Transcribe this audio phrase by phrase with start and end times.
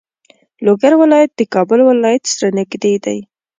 [0.65, 3.19] لوګر ولایت د کابل ولایت سره نږدې دی.